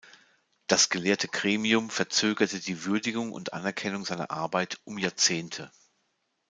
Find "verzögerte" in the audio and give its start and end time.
1.91-2.59